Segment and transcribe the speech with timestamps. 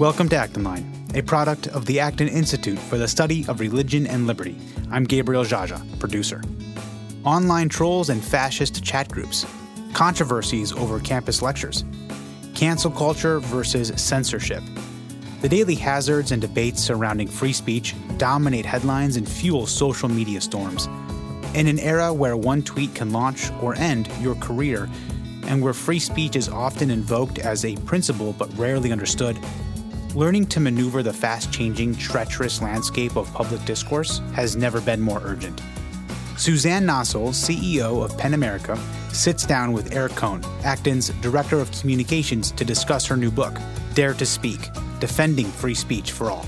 [0.00, 4.06] Welcome to Acton Line, a product of the Acton Institute for the Study of Religion
[4.06, 4.56] and Liberty.
[4.90, 6.40] I'm Gabriel Jaja, producer.
[7.24, 9.44] Online trolls and fascist chat groups,
[9.92, 11.84] controversies over campus lectures,
[12.54, 14.62] cancel culture versus censorship.
[15.42, 20.86] The daily hazards and debates surrounding free speech dominate headlines and fuel social media storms.
[21.52, 24.88] In an era where one tweet can launch or end your career,
[25.42, 29.38] and where free speech is often invoked as a principle but rarely understood,
[30.14, 35.20] learning to maneuver the fast changing, treacherous landscape of public discourse has never been more
[35.24, 35.60] urgent.
[36.36, 38.78] Suzanne Nossel, CEO of PEN America,
[39.12, 43.54] sits down with Eric Kohn, Acton's Director of Communications, to discuss her new book,
[43.94, 46.46] Dare to Speak Defending Free Speech for All.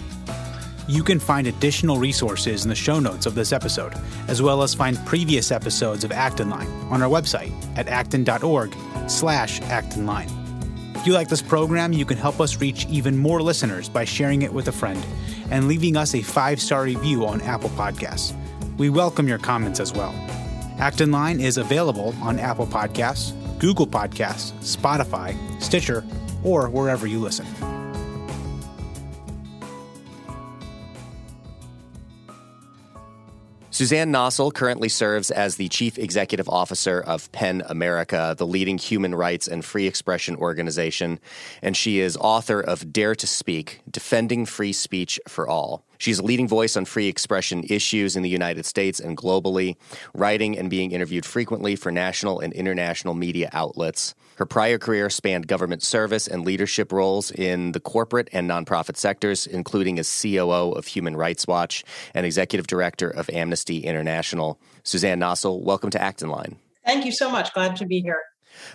[0.89, 3.95] You can find additional resources in the show notes of this episode,
[4.29, 8.75] as well as find previous episodes of Acton Line on our website at acton.org
[9.09, 10.42] slash actonline.
[11.03, 14.43] If you like this program, you can help us reach even more listeners by sharing
[14.43, 15.05] it with a friend
[15.51, 18.37] and leaving us a five-star review on Apple Podcasts.
[18.79, 20.15] We welcome your comments as well.
[20.79, 26.05] Acton Line is available on Apple Podcasts, Google Podcasts, Spotify, Stitcher,
[26.45, 27.47] or wherever you listen.
[33.83, 39.13] Suzanne Nossel currently serves as the Chief Executive Officer of PEN America, the leading human
[39.13, 41.19] rights and free expression organization,
[41.63, 45.85] and she is author of Dare to Speak Defending Free Speech for All.
[45.99, 49.75] She's a leading voice on free expression issues in the United States and globally,
[50.15, 54.15] writing and being interviewed frequently for national and international media outlets.
[54.43, 59.47] Her prior career spanned government service and leadership roles in the corporate and nonprofit sectors,
[59.47, 64.59] including as COO of Human Rights Watch and executive director of Amnesty International.
[64.83, 66.57] Suzanne Nossel, welcome to Acton Line.
[66.85, 67.55] Thank you so much.
[67.55, 68.21] Glad to be here.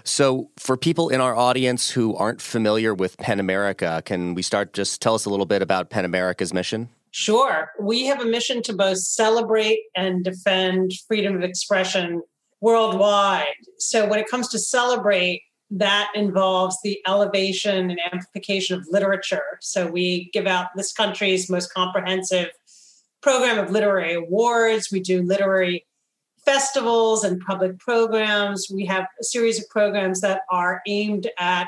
[0.05, 4.71] So, for people in our audience who aren't familiar with PEN America, can we start
[4.71, 6.87] just tell us a little bit about PEN America's mission?
[7.11, 7.71] Sure.
[7.77, 12.21] We have a mission to both celebrate and defend freedom of expression
[12.61, 13.47] worldwide.
[13.80, 19.58] So, when it comes to celebrate, that involves the elevation and amplification of literature.
[19.61, 22.50] So, we give out this country's most comprehensive
[23.22, 24.92] program of literary awards.
[24.92, 25.86] We do literary
[26.45, 28.67] festivals and public programs.
[28.73, 31.67] We have a series of programs that are aimed at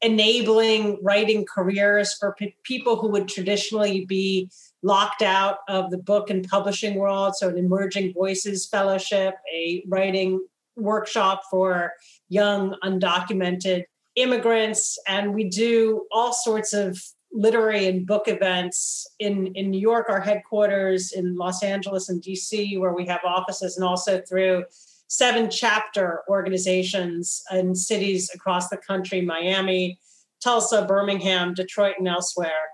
[0.00, 4.50] enabling writing careers for p- people who would traditionally be
[4.82, 7.36] locked out of the book and publishing world.
[7.36, 10.40] So, an Emerging Voices Fellowship, a writing
[10.76, 11.92] workshop for
[12.28, 13.84] young, undocumented
[14.16, 14.98] immigrants.
[15.06, 17.00] And we do all sorts of
[17.32, 22.78] literary and book events in, in New York, our headquarters, in Los Angeles and DC,
[22.78, 24.64] where we have offices, and also through
[25.08, 29.98] seven chapter organizations in cities across the country Miami,
[30.42, 32.70] Tulsa, Birmingham, Detroit, and elsewhere.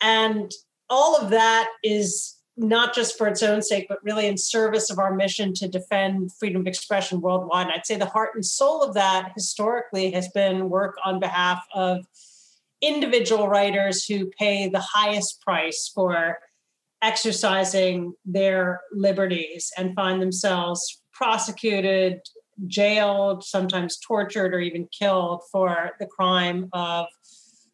[0.00, 0.50] And
[0.88, 4.98] all of that is not just for its own sake, but really in service of
[4.98, 7.66] our mission to defend freedom of expression worldwide.
[7.66, 11.64] And I'd say the heart and soul of that historically has been work on behalf
[11.74, 12.04] of
[12.82, 16.38] individual writers who pay the highest price for
[17.00, 22.20] exercising their liberties and find themselves prosecuted,
[22.66, 27.06] jailed, sometimes tortured, or even killed for the crime of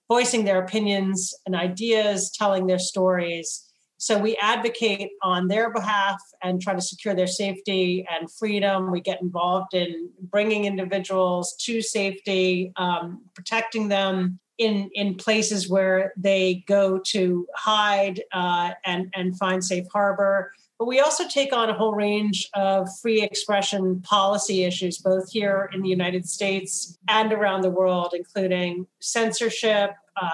[0.09, 3.68] voicing their opinions and ideas, telling their stories.
[3.99, 8.93] So we advocate on their behalf and try to secure their safety and freedom.
[8.93, 16.13] We get involved in bringing individuals to safety, um, protecting them in in places where
[16.17, 20.53] they go to hide uh, and and find safe harbor.
[20.79, 25.69] But we also take on a whole range of free expression policy issues, both here
[25.73, 30.31] in the United States and around the world, including censorship, uh,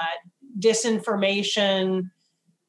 [0.58, 2.10] disinformation,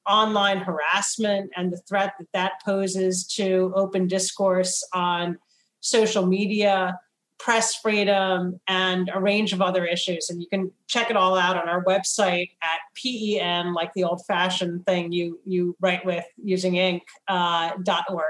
[0.07, 5.37] online harassment, and the threat that that poses to open discourse on
[5.81, 6.99] social media,
[7.37, 10.29] press freedom, and a range of other issues.
[10.29, 14.25] And you can check it all out on our website at PEN, like the old
[14.25, 17.71] fashioned thing you, you write with using ink, uh,
[18.09, 18.23] .org.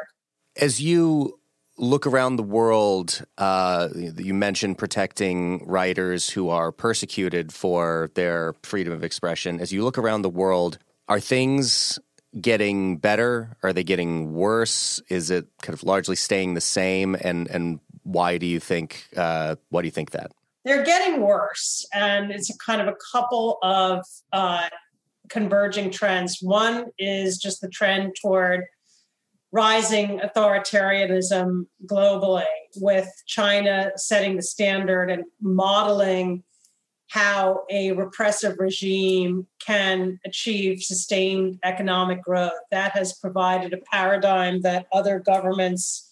[0.58, 1.40] As you
[1.78, 8.94] look around the world, uh, you mentioned protecting writers who are persecuted for their freedom
[8.94, 9.60] of expression.
[9.60, 12.00] As you look around the world, are things
[12.40, 13.58] getting better?
[13.64, 15.02] Are they getting worse?
[15.10, 17.16] Is it kind of largely staying the same?
[17.16, 20.32] And and why do you think uh, why do you think that?
[20.64, 24.04] They're getting worse, and it's a kind of a couple of
[24.34, 24.68] uh,
[25.30, 26.40] converging trends.
[26.42, 28.66] One is just the trend toward
[29.52, 32.46] rising authoritarianism globally,
[32.78, 36.44] with China setting the standard and modeling
[37.10, 42.54] how a repressive regime can achieve sustained economic growth.
[42.72, 46.12] That has provided a paradigm that other governments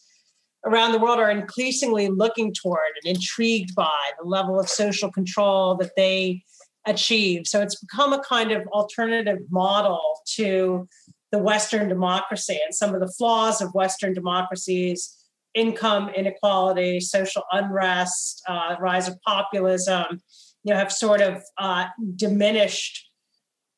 [0.66, 5.75] around the world are increasingly looking toward and intrigued by the level of social control
[5.75, 6.44] that they
[6.86, 7.48] achieve.
[7.48, 10.01] So it's become a kind of alternative model
[10.36, 10.88] to
[11.31, 15.18] the Western democracy and some of the flaws of Western democracies
[15.54, 20.22] income inequality, social unrest, uh, rise of populism,
[20.63, 23.10] you know, have sort of uh, diminished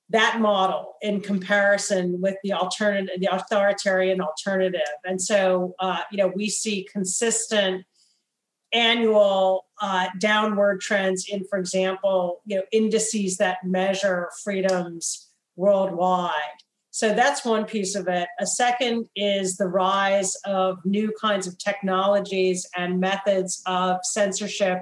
[0.10, 4.82] that model in comparison with the alternative, the authoritarian alternative.
[5.04, 7.86] And so, uh, you know, we see consistent
[8.72, 16.32] annual uh, downward trends in, for example, you know, indices that measure freedoms worldwide.
[16.92, 18.28] So that's one piece of it.
[18.40, 24.80] A second is the rise of new kinds of technologies and methods of censorship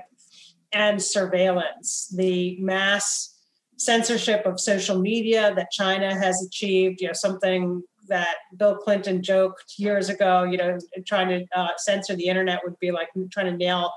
[0.74, 2.12] and surveillance.
[2.16, 3.34] The mass
[3.78, 9.74] censorship of social media that China has achieved, you know, something that Bill Clinton joked
[9.78, 13.58] years ago, you know, trying to uh, censor the internet would be like trying to
[13.58, 13.92] nail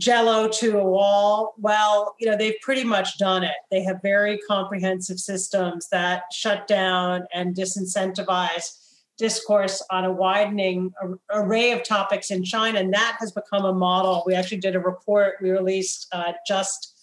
[0.00, 1.54] jello to a wall.
[1.58, 3.54] Well, you know, they've pretty much done it.
[3.70, 8.79] They have very comprehensive systems that shut down and disincentivize
[9.20, 10.92] discourse on a widening
[11.30, 12.78] array of topics in China.
[12.80, 14.22] And that has become a model.
[14.26, 16.96] We actually did a report we released uh, just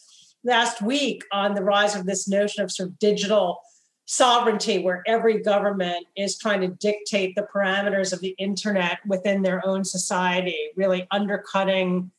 [0.44, 3.60] last week on the rise of this notion of sort of digital
[4.06, 9.63] sovereignty, where every government is trying to dictate the parameters of the internet within their
[9.63, 12.10] own society, really undercutting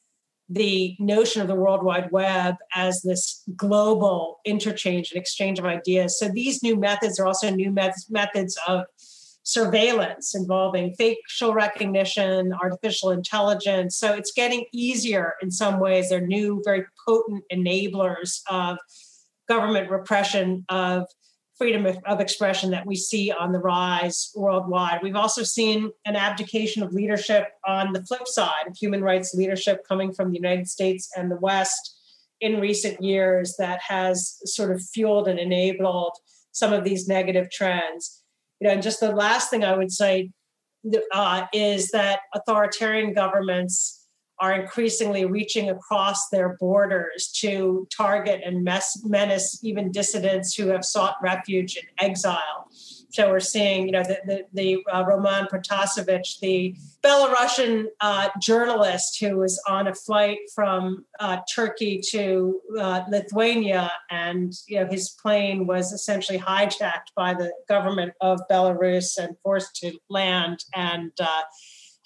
[0.49, 6.19] the notion of the World Wide Web as this global interchange and exchange of ideas.
[6.19, 8.85] So these new methods are also new methods, methods of
[9.49, 13.97] surveillance involving facial recognition, artificial intelligence.
[13.97, 16.11] So it's getting easier in some ways.
[16.11, 18.77] They're new, very potent enablers of
[19.49, 21.07] government repression of
[21.57, 25.01] freedom of, expression that we see on the rise worldwide.
[25.03, 29.81] We've also seen an abdication of leadership on the flip side of human rights leadership
[29.89, 31.97] coming from the United States and the West
[32.43, 36.13] in recent years that has sort of fueled and enabled
[36.53, 38.19] some of these negative trends
[38.61, 40.31] you know, and just the last thing I would say
[41.13, 44.07] uh, is that authoritarian governments
[44.41, 48.63] are increasingly reaching across their borders to target and
[49.05, 52.69] menace even dissidents who have sought refuge in exile.
[53.11, 59.19] So we're seeing, you know, the the, the uh, Roman Protasevich, the Belarusian uh, journalist
[59.21, 65.11] who was on a flight from uh, Turkey to uh, Lithuania, and you know his
[65.11, 71.43] plane was essentially hijacked by the government of Belarus and forced to land and uh,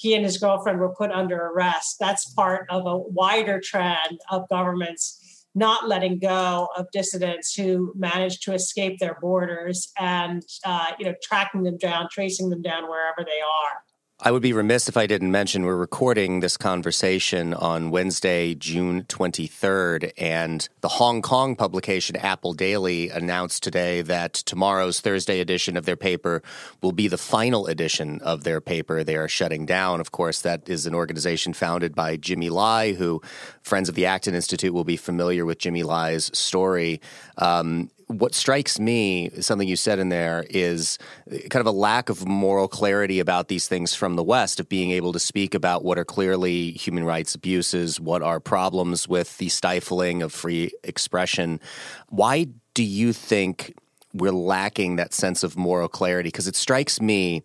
[0.02, 1.96] he and his girlfriend were put under arrest.
[2.00, 5.22] That's part of a wider trend of governments
[5.54, 11.14] not letting go of dissidents who managed to escape their borders and uh, you know
[11.22, 13.82] tracking them down tracing them down wherever they are
[14.25, 19.03] I would be remiss if I didn't mention we're recording this conversation on Wednesday, June
[19.03, 25.87] 23rd, and the Hong Kong publication Apple Daily announced today that tomorrow's Thursday edition of
[25.87, 26.41] their paper
[26.83, 29.03] will be the final edition of their paper.
[29.03, 29.99] They are shutting down.
[29.99, 33.21] Of course, that is an organization founded by Jimmy Lai, who
[33.62, 37.00] Friends of the Acton Institute will be familiar with Jimmy Lai's story.
[37.38, 40.99] Um, what strikes me, something you said in there, is
[41.31, 44.69] uh, kind of a lack of moral clarity about these things from the West, of
[44.69, 49.38] being able to speak about what are clearly human rights abuses, what are problems with
[49.38, 51.61] the stifling of free expression.
[52.09, 53.75] Why do you think
[54.14, 56.28] we're lacking that sense of moral clarity?
[56.28, 57.42] Because it strikes me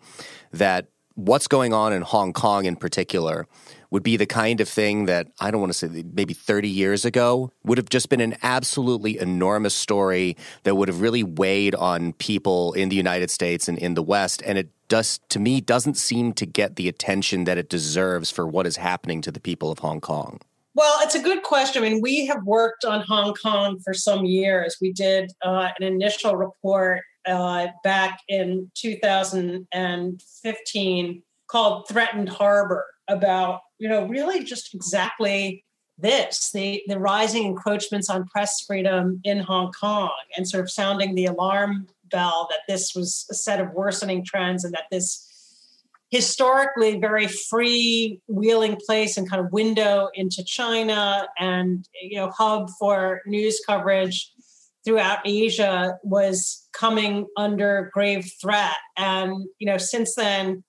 [0.51, 3.47] that what's going on in Hong Kong in particular
[3.91, 7.05] would be the kind of thing that I don't want to say maybe 30 years
[7.05, 12.13] ago would have just been an absolutely enormous story that would have really weighed on
[12.13, 14.41] people in the United States and in the West.
[14.45, 18.47] And it does, to me, doesn't seem to get the attention that it deserves for
[18.47, 20.41] what is happening to the people of Hong Kong.
[20.75, 21.83] Well, it's a good question.
[21.83, 24.77] I mean, we have worked on Hong Kong for some years.
[24.79, 33.89] We did uh, an initial report uh, back in 2015 called Threatened Harbor about you
[33.89, 35.63] know, really just exactly
[35.99, 41.15] this the, the rising encroachments on press freedom in Hong Kong and sort of sounding
[41.15, 45.23] the alarm bell that this was a set of worsening trends and that this
[46.09, 52.69] historically very free wheeling place and kind of window into China and you know hub
[52.79, 54.31] for news coverage
[54.85, 58.77] throughout Asia was coming under grave threat.
[58.95, 60.63] And you know since then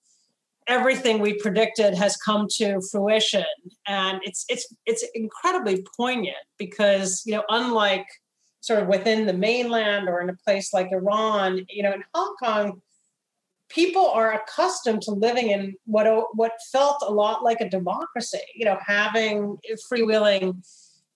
[0.69, 3.45] everything we predicted has come to fruition.
[3.87, 8.07] And it's it's it's incredibly poignant because you know unlike
[8.61, 12.35] sort of within the mainland or in a place like Iran you know in Hong
[12.43, 12.83] Kong
[13.69, 18.65] people are accustomed to living in what what felt a lot like a democracy you
[18.65, 19.57] know having
[19.91, 20.57] freewheeling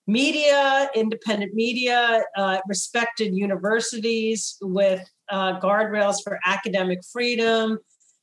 [0.06, 7.78] media independent media uh, respected universities with uh, guardrails for academic freedom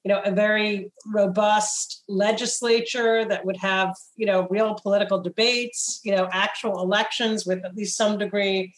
[0.09, 6.11] you know a very robust legislature that would have you know real political debates you
[6.15, 8.73] know actual elections with at least some degree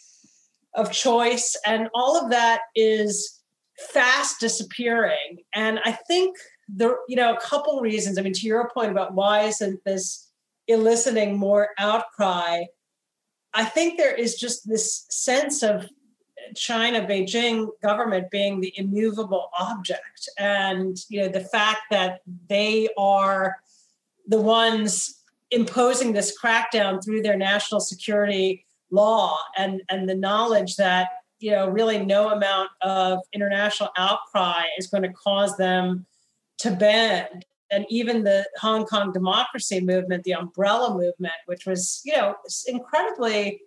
[0.74, 1.58] of choice.
[1.66, 3.42] And all of that is
[3.94, 5.38] fast disappearing.
[5.54, 6.36] And i think
[6.68, 10.30] there you know a couple reasons i mean to your point about why isn't this
[10.68, 12.64] eliciting more outcry
[13.54, 15.90] i think there is just this sense of
[16.56, 23.58] China, Beijing government being the immovable object, and you know the fact that they are
[24.28, 25.22] the ones
[25.52, 31.68] imposing this crackdown through their national security law, and and the knowledge that you know
[31.70, 36.06] really no amount of international outcry is going to cause them
[36.60, 37.46] to bend.
[37.72, 42.36] And even the Hong Kong democracy movement, the umbrella movement, which was, you know,
[42.68, 43.62] incredibly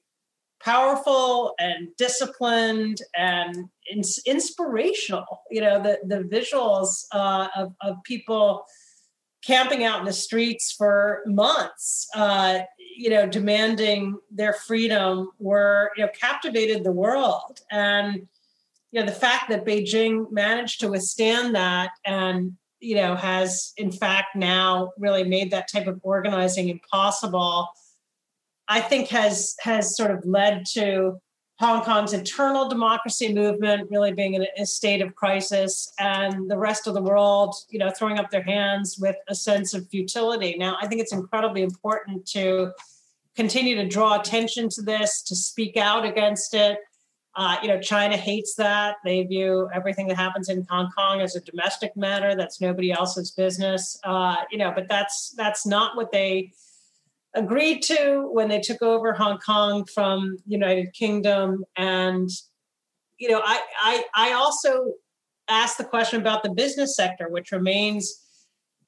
[0.61, 5.42] powerful and disciplined and ins- inspirational.
[5.50, 8.64] You know, the the visuals uh, of of people
[9.44, 12.61] camping out in the streets for months, uh,
[12.96, 18.28] you know, demanding their freedom were you know captivated the world and.
[18.92, 23.90] You know the fact that Beijing managed to withstand that and you know has in
[23.90, 27.70] fact now really made that type of organizing impossible
[28.68, 31.21] I think has has sort of led to
[31.61, 36.87] Hong Kong's internal democracy movement really being in a state of crisis, and the rest
[36.87, 40.56] of the world, you know, throwing up their hands with a sense of futility.
[40.59, 42.73] Now, I think it's incredibly important to
[43.37, 46.78] continue to draw attention to this, to speak out against it.
[47.37, 48.97] Uh, you know, China hates that.
[49.04, 52.37] They view everything that happens in Hong Kong as a domestic matter.
[52.37, 53.99] That's nobody else's business.
[54.04, 56.52] Uh, you know, but that's that's not what they
[57.35, 61.64] agreed to when they took over Hong Kong from United Kingdom.
[61.76, 62.31] And,
[63.19, 64.93] you know, I, I, I also
[65.49, 68.21] asked the question about the business sector, which remains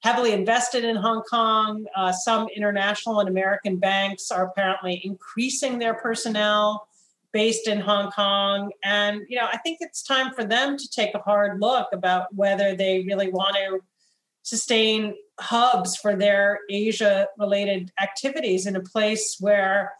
[0.01, 1.85] heavily invested in Hong Kong.
[1.97, 6.87] Uh, some international and American banks are apparently increasing their personnel
[7.33, 8.71] based in Hong Kong.
[8.85, 12.33] And, you know, I think it's time for them to take a hard look about
[12.35, 13.81] whether they really want to
[14.47, 19.93] sustain hubs for their Asia related activities in a place where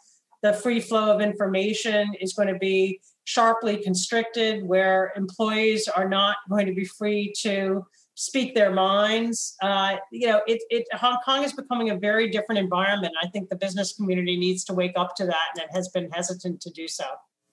[0.43, 6.37] the free flow of information is going to be sharply constricted, where employees are not
[6.49, 7.85] going to be free to
[8.15, 9.57] speak their minds.
[9.61, 13.15] Uh, you know, it, it, Hong Kong is becoming a very different environment.
[13.21, 16.09] I think the business community needs to wake up to that, and it has been
[16.13, 17.05] hesitant to do so.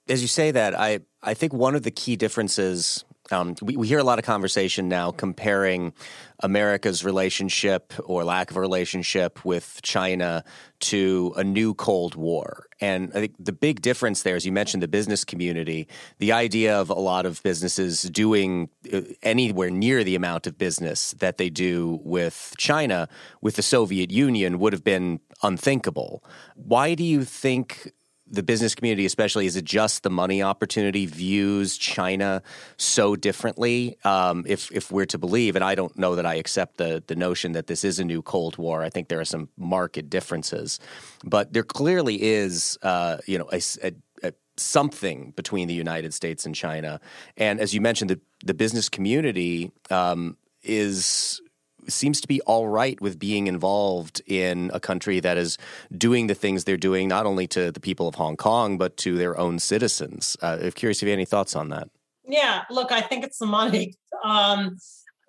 [0.07, 3.87] As you say that, I I think one of the key differences um, we, we
[3.87, 5.93] hear a lot of conversation now comparing
[6.39, 10.43] America's relationship or lack of a relationship with China
[10.79, 12.67] to a new Cold War.
[12.81, 15.87] And I think the big difference there, as you mentioned, the business community,
[16.17, 21.11] the idea of a lot of businesses doing uh, anywhere near the amount of business
[21.19, 23.07] that they do with China,
[23.41, 26.23] with the Soviet Union, would have been unthinkable.
[26.55, 27.93] Why do you think
[28.33, 32.41] the business community, especially, is it just the money opportunity views China
[32.77, 33.95] so differently?
[34.03, 37.15] Um, if if we're to believe, and I don't know that I accept the the
[37.15, 38.83] notion that this is a new Cold War.
[38.83, 40.79] I think there are some marked differences,
[41.23, 46.45] but there clearly is, uh, you know, a, a, a something between the United States
[46.47, 46.99] and China.
[47.37, 51.39] And as you mentioned, the the business community um, is
[51.87, 55.57] seems to be all right with being involved in a country that is
[55.97, 59.17] doing the things they're doing, not only to the people of Hong Kong, but to
[59.17, 60.37] their own citizens.
[60.41, 61.89] Uh, I'm curious if you have any thoughts on that.
[62.25, 63.95] Yeah, look, I think it's the money.
[64.23, 64.77] Um,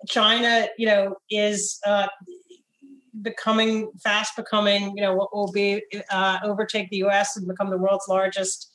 [0.07, 2.07] China, you know, is uh,
[3.21, 7.37] becoming fast becoming, you know, what will be uh, overtake the U.S.
[7.37, 8.71] and become the world's largest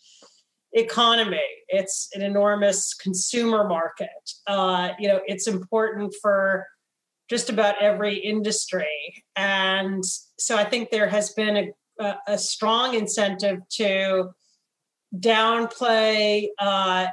[0.72, 1.40] economy.
[1.68, 4.08] It's an enormous consumer market.
[4.46, 6.66] Uh, you know, it's important for
[7.30, 9.24] just about every industry.
[9.36, 14.30] And so I think there has been a, a strong incentive to
[15.16, 17.06] downplay, uh,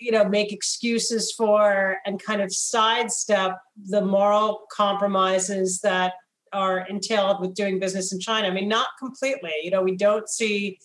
[0.00, 6.14] you know, make excuses for and kind of sidestep the moral compromises that
[6.52, 8.46] are entailed with doing business in China.
[8.46, 9.54] I mean, not completely.
[9.64, 10.78] You know, we don't see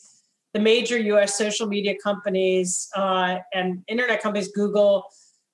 [0.54, 5.04] the major US social media companies uh, and internet companies, Google,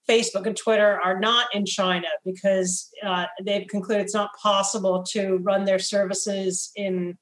[0.10, 5.38] Facebook and Twitter are not in China because uh, they've concluded it's not possible to
[5.38, 7.18] run their services in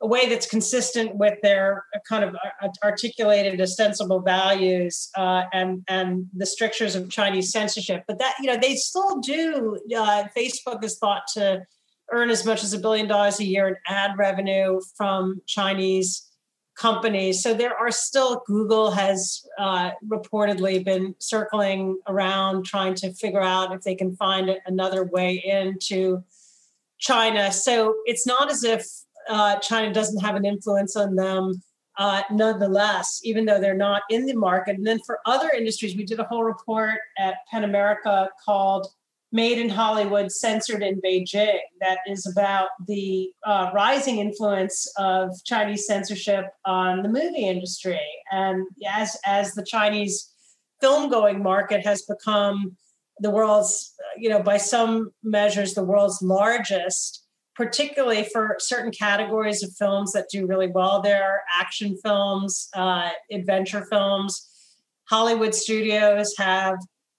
[0.00, 2.36] a way that's consistent with their kind of
[2.82, 8.04] articulated ostensible values uh, and and the strictures of Chinese censorship.
[8.06, 9.78] But that you know they still do.
[9.96, 11.62] Uh, Facebook is thought to
[12.12, 16.28] earn as much as a billion dollars a year in ad revenue from Chinese
[16.76, 17.42] companies.
[17.42, 23.72] So there are still, Google has uh, reportedly been circling around trying to figure out
[23.72, 26.24] if they can find another way into
[26.98, 27.52] China.
[27.52, 28.86] So it's not as if
[29.28, 31.62] uh, China doesn't have an influence on them.
[31.96, 34.76] Uh, nonetheless, even though they're not in the market.
[34.76, 38.88] And then for other industries, we did a whole report at PEN America called
[39.34, 45.88] made in Hollywood, censored in Beijing, that is about the uh, rising influence of Chinese
[45.88, 48.00] censorship on the movie industry.
[48.30, 50.32] And as, as the Chinese
[50.80, 52.76] film going market has become
[53.18, 57.26] the world's, you know, by some measures, the world's largest,
[57.56, 63.84] particularly for certain categories of films that do really well there action films, uh, adventure
[63.90, 64.48] films.
[65.10, 66.76] Hollywood studios have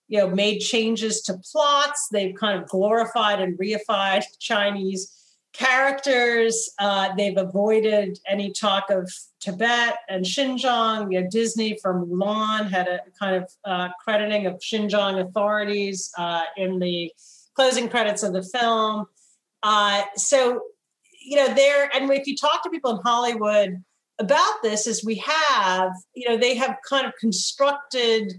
[0.08, 2.08] you know made changes to plots.
[2.12, 5.12] They've kind of glorified and reified chinese
[5.54, 6.70] characters.
[6.80, 11.12] Uh, they've avoided any talk of tibet and xinjiang.
[11.12, 16.44] You know disney from mulan had a kind of uh, crediting of xinjiang authorities uh,
[16.58, 17.12] in the
[17.56, 19.06] closing credits of the film.
[19.64, 20.62] Uh, so
[21.26, 23.84] you know there and if you talk to people in hollywood
[24.20, 28.32] about this is we have you know they have kind of constructed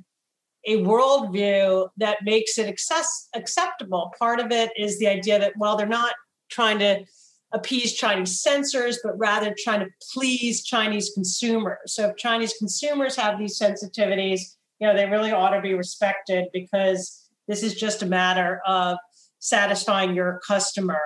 [0.67, 4.13] a worldview that makes it access- acceptable.
[4.19, 6.15] Part of it is the idea that, while they're not
[6.51, 7.05] trying to
[7.53, 11.79] appease Chinese censors, but rather trying to please Chinese consumers.
[11.87, 14.41] So if Chinese consumers have these sensitivities,
[14.81, 18.99] you know, they really ought to be respected because this is just a matter of
[19.39, 21.01] satisfying your customer.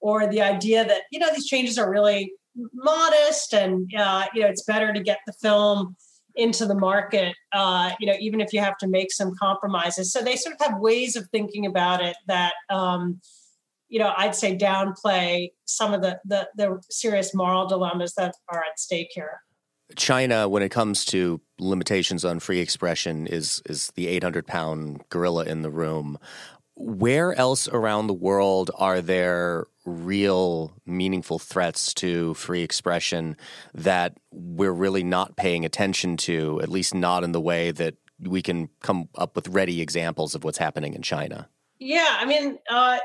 [0.00, 2.32] Or the idea that, you know, these changes are really
[2.74, 5.96] modest and, uh, you know, it's better to get the film
[6.36, 10.12] into the market, uh, you know, even if you have to make some compromises.
[10.12, 13.20] So they sort of have ways of thinking about it that, um,
[13.88, 18.64] you know, I'd say downplay some of the, the, the serious moral dilemmas that are
[18.64, 19.40] at stake here.
[19.96, 25.44] China, when it comes to limitations on free expression, is is the 800 pound gorilla
[25.44, 26.18] in the room.
[26.74, 33.36] Where else around the world are there real meaningful threats to free expression
[33.74, 38.42] that we're really not paying attention to, at least not in the way that we
[38.42, 41.48] can come up with ready examples of what's happening in China?
[41.78, 42.98] Yeah, I mean, uh,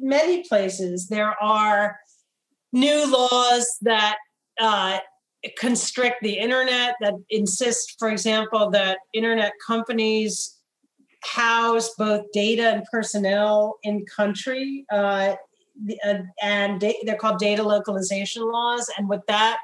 [0.00, 1.96] many places there are
[2.72, 4.18] new laws that
[4.60, 4.98] uh,
[5.58, 10.58] constrict the internet, that insist, for example, that internet companies
[11.24, 14.84] house both data and personnel in country.
[14.90, 15.34] Uh,
[16.04, 18.90] uh, and they're called data localization laws.
[18.96, 19.58] And what that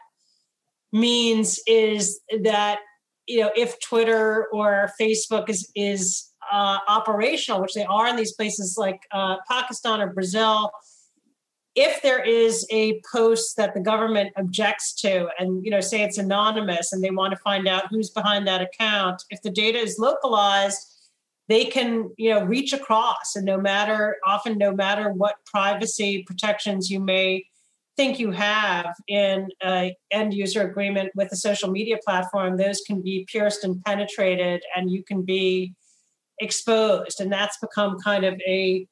[0.92, 2.80] means is that
[3.26, 8.32] you know if Twitter or Facebook is is uh, operational, which they are in these
[8.32, 10.70] places like uh, Pakistan or Brazil,
[11.74, 16.18] if there is a post that the government objects to, and you know say it's
[16.18, 19.98] anonymous, and they want to find out who's behind that account, if the data is
[19.98, 20.97] localized
[21.48, 26.90] they can you know reach across and no matter often no matter what privacy protections
[26.90, 27.44] you may
[27.96, 29.48] think you have in
[30.10, 34.90] end user agreement with a social media platform those can be pierced and penetrated and
[34.90, 35.74] you can be
[36.38, 38.86] exposed and that's become kind of a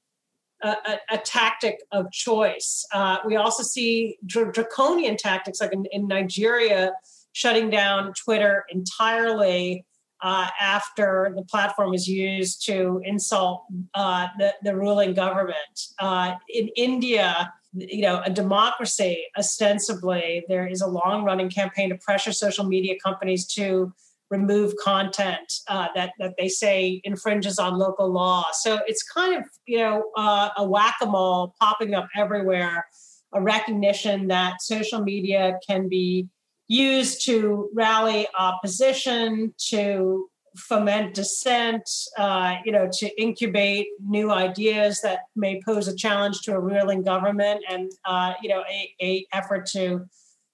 [0.62, 2.86] a, a tactic of choice.
[2.92, 6.92] Uh, we also see dr- draconian tactics, like in, in Nigeria,
[7.32, 9.84] shutting down Twitter entirely
[10.22, 15.56] uh, after the platform is used to insult uh, the, the ruling government.
[15.98, 21.96] Uh, in India, you know, a democracy, ostensibly, there is a long running campaign to
[21.96, 23.92] pressure social media companies to
[24.30, 28.44] remove content uh, that, that they say infringes on local law.
[28.52, 32.86] So it's kind of, you know, uh, a whack a mole popping up everywhere,
[33.32, 36.28] a recognition that social media can be
[36.68, 45.20] used to rally opposition, to foment dissent, uh, you know, to incubate new ideas that
[45.34, 49.66] may pose a challenge to a ruling government, and uh, you know, a, a effort
[49.66, 50.06] to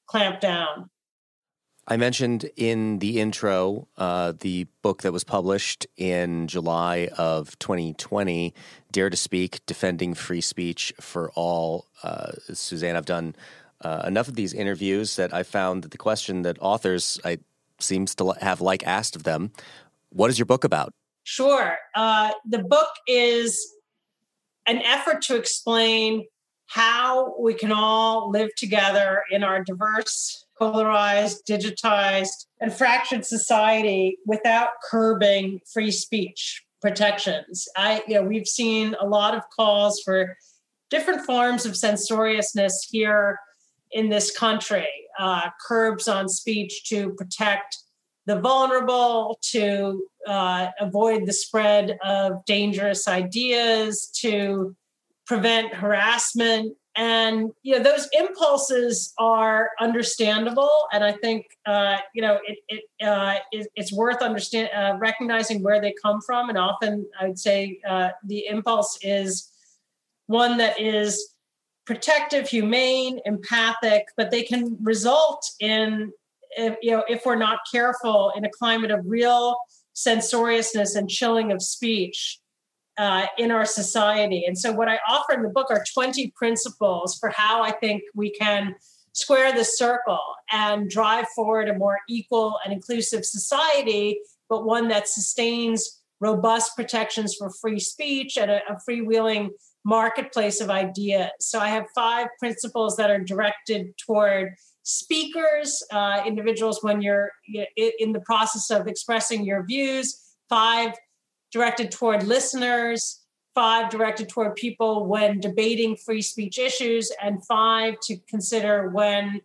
[0.06, 0.90] clamp down.
[1.88, 8.54] I mentioned in the intro uh, the book that was published in July of 2020,
[8.92, 11.86] Dare to Speak Defending Free Speech for All.
[12.04, 13.34] Uh, Suzanne, I've done
[13.84, 17.38] uh, enough of these interviews that I found that the question that authors I
[17.78, 19.52] seems to have like asked of them,
[20.10, 20.92] "What is your book about?"
[21.24, 21.78] Sure.
[21.94, 23.72] Uh, the book is
[24.66, 26.26] an effort to explain
[26.66, 34.70] how we can all live together in our diverse, polarized, digitized, and fractured society without
[34.90, 37.68] curbing free speech protections.
[37.76, 40.36] I, you know, we've seen a lot of calls for
[40.90, 43.38] different forms of censoriousness here
[43.92, 47.78] in this country, uh, curbs on speech to protect
[48.26, 54.76] the vulnerable, to uh, avoid the spread of dangerous ideas, to
[55.26, 56.76] prevent harassment.
[56.94, 62.84] And you know those impulses are understandable, and I think uh, you know it, it,
[63.02, 66.50] uh, it it's worth understand uh, recognizing where they come from.
[66.50, 69.50] And often, I would say uh, the impulse is
[70.26, 71.32] one that is
[71.86, 76.12] protective, humane, empathic, but they can result in
[76.56, 79.56] if, you know if we're not careful in a climate of real
[79.94, 82.40] censoriousness and chilling of speech
[82.98, 84.44] uh, in our society.
[84.46, 88.02] And so, what I offer in the book are 20 principles for how I think
[88.14, 88.74] we can
[89.14, 95.08] square the circle and drive forward a more equal and inclusive society, but one that
[95.08, 99.50] sustains robust protections for free speech and a, a freewheeling
[99.84, 101.30] marketplace of ideas.
[101.40, 107.30] So, I have five principles that are directed toward speakers, uh, individuals when you're
[107.76, 110.94] in the process of expressing your views, five
[111.52, 113.20] directed toward listeners,
[113.54, 119.40] five directed toward people when debating free speech issues, and five to consider when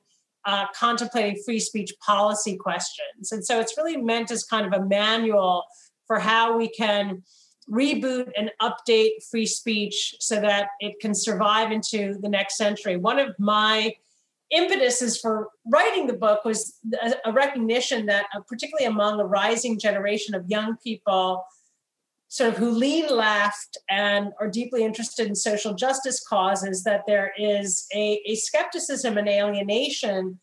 [0.45, 3.31] uh, contemplating free speech policy questions.
[3.31, 5.65] And so it's really meant as kind of a manual
[6.07, 7.23] for how we can
[7.69, 12.95] reboot and update free speech so that it can survive into the next century.
[12.97, 13.95] One of my
[14.49, 16.79] impetuses for writing the book was
[17.25, 21.43] a, recognition that, uh, particularly among a rising generation of young people,
[22.29, 27.33] sort of who lean left and are deeply interested in social justice causes, that there
[27.37, 30.39] is a, a skepticism and alienation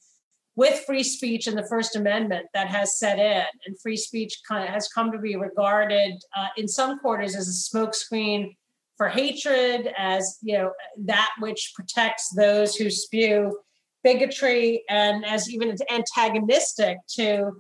[0.56, 4.62] with free speech and the First Amendment that has set in, and free speech kind
[4.62, 8.54] of has come to be regarded uh, in some quarters as a smokescreen
[8.96, 13.58] for hatred, as you know that which protects those who spew
[14.04, 17.50] bigotry and as even antagonistic to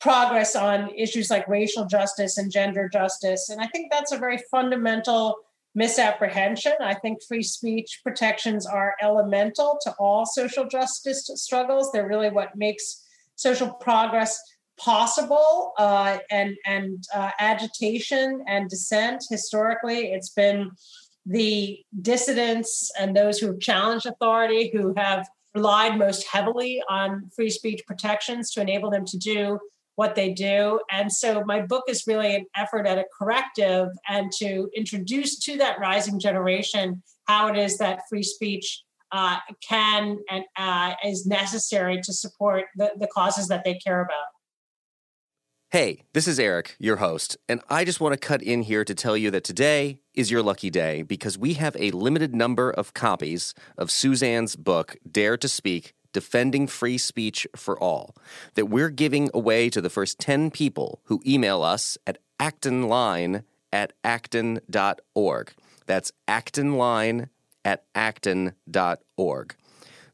[0.00, 3.48] progress on issues like racial justice and gender justice.
[3.50, 5.36] And I think that's a very fundamental
[5.74, 6.72] misapprehension.
[6.80, 11.92] I think free speech protections are elemental to all social justice struggles.
[11.92, 13.04] They're really what makes
[13.36, 14.38] social progress
[14.80, 20.70] possible uh, and and uh, agitation and dissent historically it's been
[21.26, 27.50] the dissidents and those who have challenged authority who have relied most heavily on free
[27.50, 29.58] speech protections to enable them to do
[30.00, 30.80] what they do.
[30.90, 35.58] And so my book is really an effort at a corrective and to introduce to
[35.58, 38.82] that rising generation how it is that free speech
[39.12, 44.24] uh, can and uh, is necessary to support the, the causes that they care about.
[45.70, 48.94] Hey, this is Eric, your host, and I just want to cut in here to
[48.94, 52.94] tell you that today is your lucky day because we have a limited number of
[52.94, 58.14] copies of Suzanne's book, Dare to Speak Defending Free Speech for All,
[58.54, 63.92] that we're giving away to the first 10 people who email us at actonline at
[64.02, 65.52] acton.org.
[65.86, 67.28] That's actonline
[67.64, 69.56] at acton.org.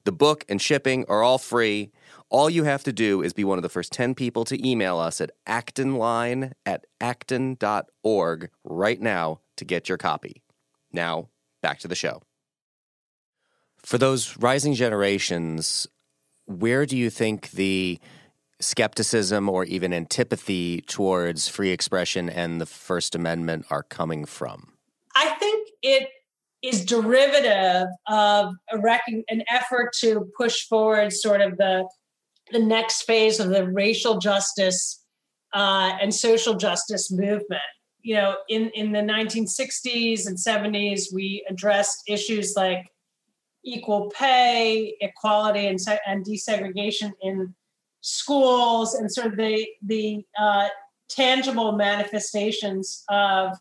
[0.04, 1.90] The book and shipping are all free.
[2.28, 4.98] All you have to do is be one of the first 10 people to email
[4.98, 10.42] us at actonline at acton.org right now to get your copy.
[10.92, 11.28] Now,
[11.60, 12.22] back to the show.
[13.86, 15.86] For those rising generations,
[16.46, 18.00] where do you think the
[18.58, 24.72] skepticism or even antipathy towards free expression and the First Amendment are coming from?
[25.14, 26.08] I think it
[26.64, 31.88] is derivative of rec- an effort to push forward sort of the
[32.50, 35.04] the next phase of the racial justice
[35.54, 37.62] uh, and social justice movement.
[38.02, 42.84] You know, in, in the 1960s and 70s, we addressed issues like
[43.66, 47.54] equal pay, equality, and, and desegregation in
[48.00, 50.68] schools, and sort of the, the uh,
[51.08, 53.58] tangible manifestations of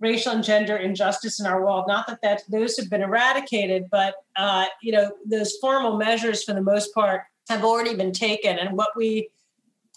[0.00, 1.84] racial and gender injustice in our world.
[1.88, 6.54] Not that, that those have been eradicated, but uh, you know those formal measures, for
[6.54, 8.58] the most part, have already been taken.
[8.58, 9.28] And what we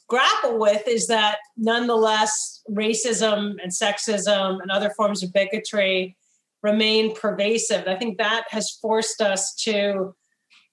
[0.08, 6.16] grapple with is that nonetheless, racism and sexism and other forms of bigotry
[6.64, 7.88] remain pervasive.
[7.88, 10.16] I think that has forced us to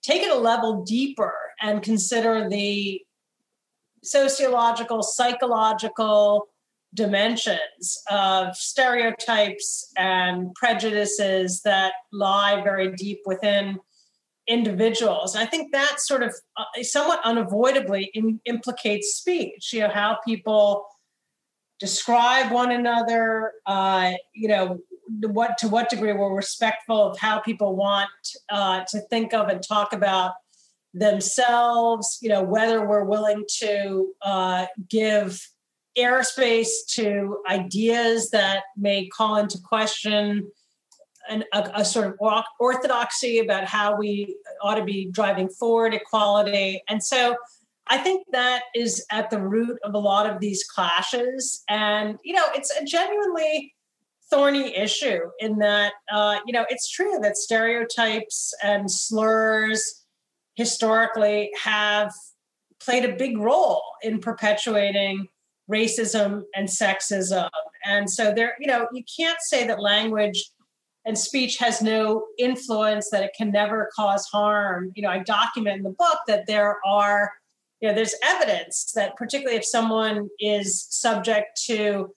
[0.02, 3.00] take it a level deeper and consider the
[4.02, 6.48] sociological, psychological,
[6.94, 13.78] dimensions of stereotypes and prejudices that lie very deep within
[14.46, 15.34] individuals.
[15.34, 19.72] And I think that sort of uh, somewhat unavoidably in, implicates speech.
[19.72, 20.86] You know how people
[21.80, 23.52] describe one another.
[23.66, 24.78] Uh, you know
[25.22, 28.08] what to what degree we're respectful of how people want
[28.50, 30.32] uh, to think of and talk about
[30.92, 32.18] themselves.
[32.20, 35.40] You know whether we're willing to uh, give
[35.96, 40.50] airspace to ideas that may call into question
[41.28, 46.82] an, a, a, sort of orthodoxy about how we ought to be driving forward equality.
[46.88, 47.36] And so
[47.86, 51.62] I think that is at the root of a lot of these clashes.
[51.68, 53.74] And, you know, it's a genuinely
[54.30, 60.04] thorny issue in that, uh, you know, it's true that stereotypes and slurs
[60.54, 62.12] historically have
[62.80, 65.26] played a big role in perpetuating
[65.70, 67.48] racism and sexism.
[67.84, 70.50] And so there, you know, you can't say that language
[71.06, 74.90] and speech has no influence, that it can never cause harm.
[74.94, 77.32] You know, I document in the book that there are,
[77.80, 82.14] you know, there's evidence that particularly if someone is subject to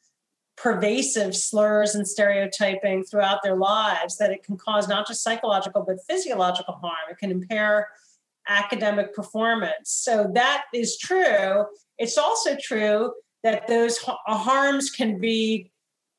[0.58, 5.98] pervasive slurs and stereotyping throughout their lives, that it can cause not just psychological but
[6.10, 6.96] physiological harm.
[7.10, 7.90] It can impair
[8.48, 9.92] academic performance.
[9.92, 11.66] So that is true.
[11.98, 15.72] It's also true that those harms can be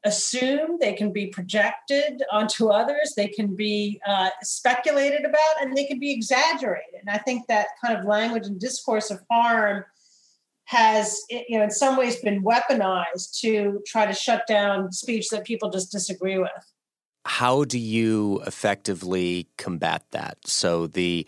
[0.05, 5.85] assumed, they can be projected onto others, they can be uh, speculated about, and they
[5.85, 7.01] can be exaggerated.
[7.01, 9.85] And I think that kind of language and discourse of harm
[10.68, 15.44] has, you know, in some ways been weaponized to try to shut down speech that
[15.44, 16.50] people just disagree with.
[17.24, 20.37] How do you effectively combat that?
[20.44, 21.26] So the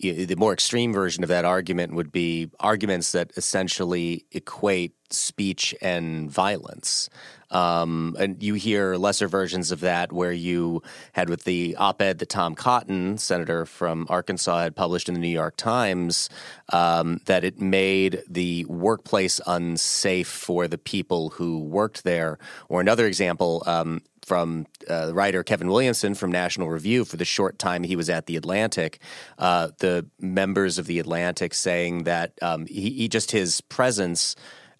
[0.00, 6.30] the more extreme version of that argument would be arguments that essentially equate speech and
[6.30, 7.10] violence.
[7.50, 10.82] Um, and you hear lesser versions of that where you
[11.12, 15.20] had with the op ed that Tom Cotton, senator from Arkansas, had published in the
[15.20, 16.30] New York Times
[16.72, 22.38] um, that it made the workplace unsafe for the people who worked there.
[22.68, 27.58] Or another example, um, from uh, writer Kevin Williamson from National Review for the short
[27.58, 29.00] time he was at the Atlantic.
[29.38, 34.36] Uh, the members of the Atlantic saying that um, he, he, just his presence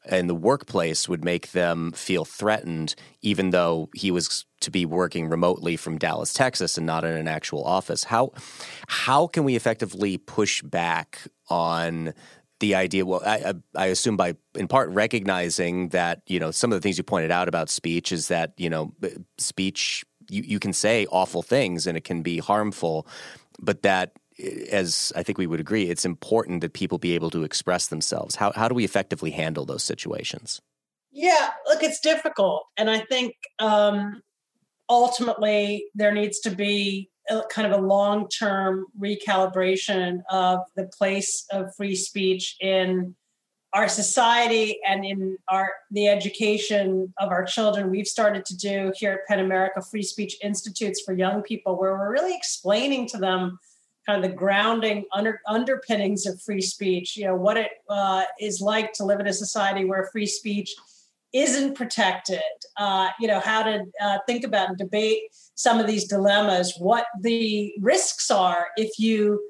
[0.08, 5.28] in the workplace would make them feel threatened, even though he was to be working
[5.28, 8.04] remotely from Dallas, Texas, and not in an actual office.
[8.04, 8.30] How
[8.86, 12.14] how can we effectively push back on
[12.60, 13.04] the idea?
[13.04, 16.98] Well, I, I assume by in part recognizing that you know some of the things
[16.98, 18.94] you pointed out about speech is that you know
[19.38, 23.06] speech you, you can say awful things and it can be harmful,
[23.58, 24.12] but that
[24.70, 28.36] as I think we would agree, it's important that people be able to express themselves.
[28.36, 30.60] How, how do we effectively handle those situations?
[31.12, 32.64] Yeah, look, it's difficult.
[32.76, 34.22] And I think um,
[34.88, 37.10] ultimately there needs to be
[37.50, 43.14] kind of a long term recalibration of the place of free speech in
[43.72, 49.12] our society and in our the education of our children we've started to do here
[49.12, 53.58] at PEN America free speech institutes for young people where we're really explaining to them
[54.06, 57.16] kind of the grounding under, underpinnings of free speech.
[57.16, 60.74] You know what it uh, is like to live in a society where free speech
[61.32, 62.40] isn't protected.
[62.76, 65.20] Uh, you know how to uh, think about and debate
[65.54, 66.74] some of these dilemmas.
[66.78, 69.40] What the risks are if you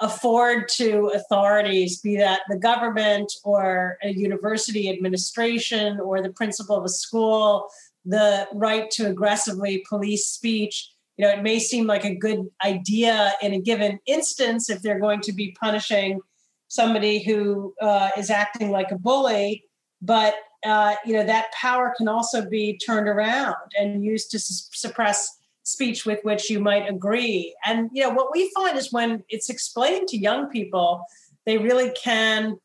[0.00, 6.84] afford to authorities, be that the government or a university administration or the principal of
[6.84, 7.68] a school,
[8.04, 13.32] the right to aggressively police speech you know it may seem like a good idea
[13.42, 16.20] in a given instance if they're going to be punishing
[16.68, 19.62] somebody who uh, is acting like a bully
[20.00, 24.68] but uh, you know that power can also be turned around and used to su-
[24.72, 27.54] suppress speech with which you might agree.
[27.64, 31.04] And you know what we find is when it's explained to young people
[31.44, 32.58] they really can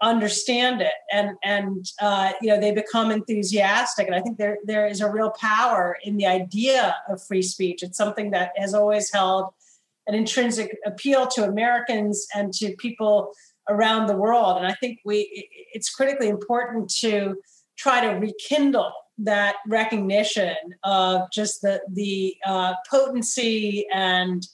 [0.00, 0.94] understand it.
[1.12, 4.06] And and uh, you know they become enthusiastic.
[4.06, 7.82] And i think there there is a real power in the idea of free speech.
[7.82, 9.52] It's something that has always held
[10.06, 13.32] an intrinsic appeal to americans and to people
[13.72, 17.36] around the world and i think we it's critically important to
[17.76, 24.46] try to rekindle that recognition of just the the uh, potency and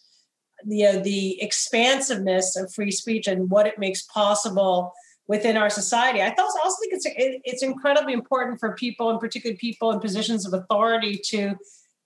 [0.67, 4.93] the uh, the expansiveness of free speech and what it makes possible
[5.27, 6.21] within our society.
[6.23, 7.07] I also think it's
[7.45, 11.55] it's incredibly important for people, and particularly people in positions of authority, to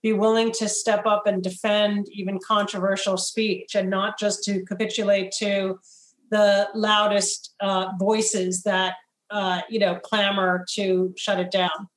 [0.02, 5.32] be willing to step up and defend even controversial speech, and not just to capitulate
[5.38, 5.78] to
[6.32, 8.94] the loudest uh, voices that
[9.30, 11.88] uh, you know clamor to shut it down.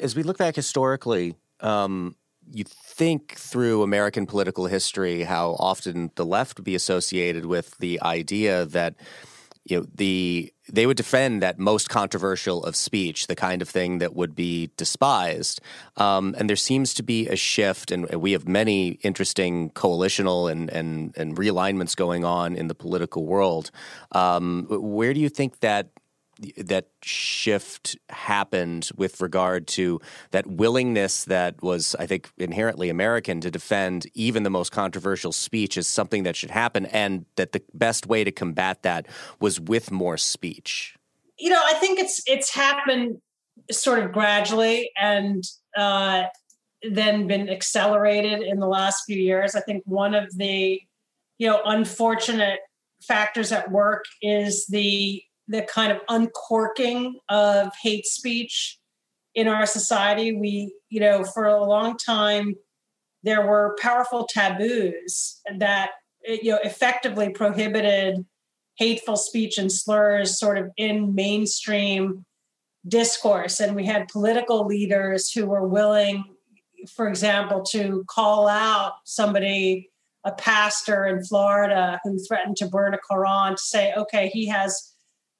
[0.00, 2.16] as we look back historically, um,
[2.50, 8.64] you think through American political history how often the left be associated with the idea
[8.66, 8.94] that
[9.66, 13.98] you know the they would defend that most controversial of speech, the kind of thing
[13.98, 15.60] that would be despised.
[15.96, 20.70] Um, and there seems to be a shift, and we have many interesting coalitional and
[20.70, 23.70] and, and realignments going on in the political world.
[24.12, 25.88] Um, where do you think that
[26.56, 33.50] that shift happened with regard to that willingness that was, I think, inherently American to
[33.50, 38.06] defend even the most controversial speech as something that should happen, and that the best
[38.06, 39.06] way to combat that
[39.40, 40.96] was with more speech.
[41.38, 43.18] You know, I think it's it's happened
[43.70, 45.42] sort of gradually and
[45.76, 46.24] uh,
[46.90, 49.54] then been accelerated in the last few years.
[49.54, 50.80] I think one of the
[51.38, 52.60] you know unfortunate
[53.02, 58.78] factors at work is the the kind of uncorking of hate speech
[59.34, 60.34] in our society.
[60.36, 62.54] We, you know, for a long time,
[63.22, 65.90] there were powerful taboos that,
[66.26, 68.24] eh, you know, effectively prohibited
[68.76, 72.24] hateful speech and slurs sort of in mainstream
[72.86, 73.60] discourse.
[73.60, 76.24] And we had political leaders who were willing,
[76.94, 79.90] for example, to call out somebody,
[80.24, 84.92] a pastor in Florida who threatened to burn a Quran, to say, okay, he has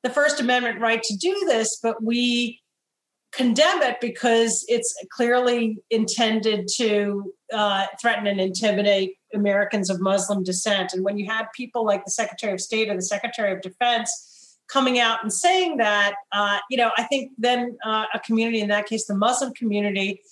[0.03, 2.61] the First Amendment right to do this, but we
[3.33, 10.93] condemn it because it's clearly intended to uh, threaten and intimidate Americans of Muslim descent.
[10.95, 14.59] And when you had people like the Secretary of State or the Secretary of Defense
[14.69, 18.69] coming out and saying that, uh, you know, I think then uh, a community, in
[18.69, 20.23] that case, the Muslim community,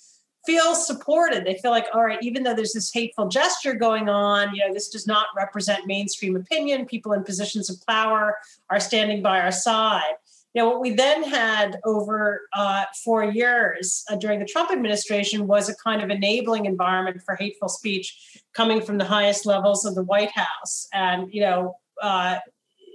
[0.45, 1.45] feel supported.
[1.45, 4.73] They feel like, all right, even though there's this hateful gesture going on, you know,
[4.73, 6.85] this does not represent mainstream opinion.
[6.85, 8.37] People in positions of power
[8.69, 10.13] are standing by our side.
[10.53, 15.47] You know, what we then had over uh, four years uh, during the Trump administration
[15.47, 19.95] was a kind of enabling environment for hateful speech coming from the highest levels of
[19.95, 20.87] the White House.
[20.93, 22.37] And, you know, uh,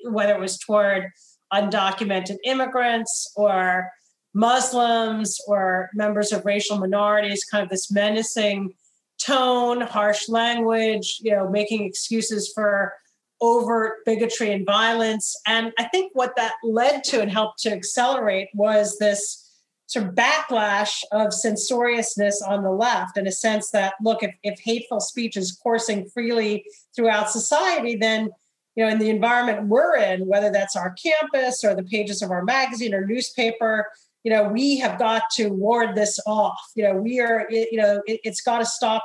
[0.08, 1.10] whether it was toward
[1.52, 3.90] undocumented immigrants or
[4.34, 8.74] Muslims or members of racial minorities, kind of this menacing
[9.20, 12.94] tone, harsh language, you know, making excuses for
[13.40, 15.34] overt bigotry and violence.
[15.46, 19.46] And I think what that led to and helped to accelerate was this
[19.90, 24.60] sort of backlash of censoriousness on the left in a sense that look if, if
[24.60, 26.64] hateful speech is coursing freely
[26.94, 28.30] throughout society then
[28.76, 32.30] you know in the environment we're in whether that's our campus or the pages of
[32.30, 33.88] our magazine or newspaper
[34.24, 36.60] you know, we have got to ward this off.
[36.74, 39.04] You know, we are, you know, it, has got to stop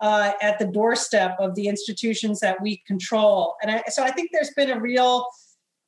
[0.00, 3.54] uh, at the doorstep of the institutions that we control.
[3.62, 5.26] And I, so I think there's been a real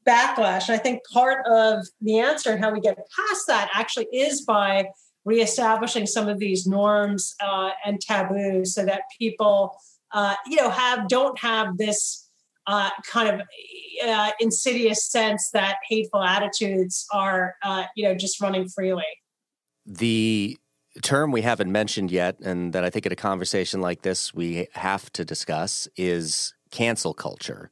[0.06, 0.68] backlash.
[0.68, 4.42] And I think part of the answer and how we get past that actually is
[4.42, 4.88] by
[5.24, 9.76] reestablishing some of these norms uh, and taboos so that people,
[10.12, 12.23] uh, you know, have don't have this
[12.66, 13.46] uh, kind of
[14.06, 19.04] uh, insidious sense that hateful attitudes are, uh, you know, just running freely.
[19.86, 20.56] The
[21.02, 24.68] term we haven't mentioned yet, and that I think in a conversation like this we
[24.74, 27.70] have to discuss, is cancel culture.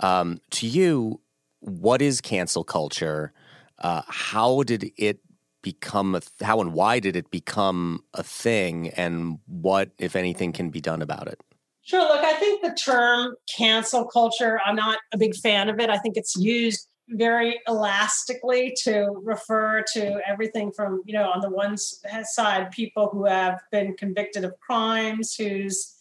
[0.00, 1.20] Um, to you,
[1.60, 3.32] what is cancel culture?
[3.78, 5.20] Uh, how did it
[5.62, 10.52] become a th- how and why did it become a thing and what if anything
[10.52, 11.40] can be done about it
[11.84, 12.00] Sure.
[12.00, 15.90] Look, I think the term cancel culture, I'm not a big fan of it.
[15.90, 21.50] I think it's used very elastically to refer to everything from, you know, on the
[21.50, 25.96] one side, people who have been convicted of crimes, whose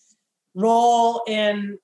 [0.53, 1.79] role in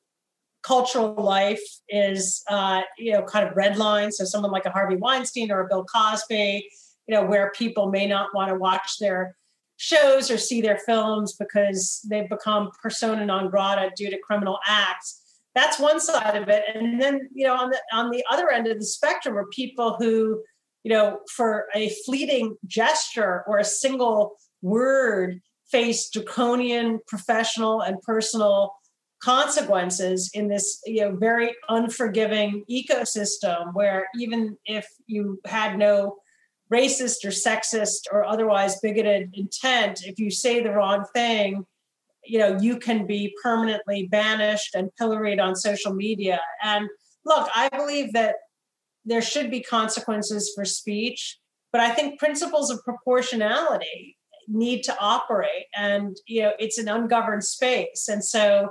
[0.62, 4.12] cultural life is, uh, you know, kind of red line.
[4.12, 6.70] So someone like a Harvey Weinstein or a Bill Cosby,
[7.08, 9.36] you know, where people may not want to watch their
[9.78, 15.22] shows or see their films because they've become persona non grata due to criminal acts.
[15.56, 16.64] That's one side of it.
[16.74, 19.96] And then, you know, on the on the other end of the spectrum are people
[20.00, 20.44] who,
[20.84, 25.40] you know, for a fleeting gesture or a single word
[25.72, 28.74] face draconian professional and personal
[29.22, 36.16] consequences in this you know very unforgiving ecosystem where even if you had no
[36.72, 41.66] racist or sexist or otherwise bigoted intent, if you say the wrong thing,
[42.26, 46.42] you know, you can be permanently banished and pilloried on social media.
[46.62, 46.90] And
[47.26, 48.36] look, I believe that
[49.06, 51.40] there should be consequences for speech,
[51.72, 55.66] but I think principles of proportionality need to operate.
[55.76, 58.08] And, you know, it's an ungoverned space.
[58.10, 58.70] And so